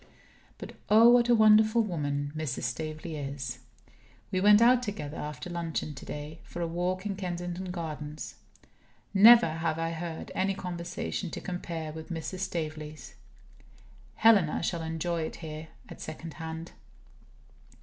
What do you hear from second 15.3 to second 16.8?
here, at second hand.